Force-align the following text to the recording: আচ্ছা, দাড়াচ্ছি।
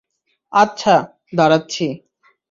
আচ্ছা, 0.53 0.95
দাড়াচ্ছি। 1.35 1.85